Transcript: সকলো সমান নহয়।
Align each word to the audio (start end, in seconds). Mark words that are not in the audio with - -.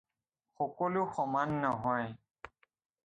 সকলো 0.55 1.01
সমান 1.15 1.49
নহয়। 1.63 2.09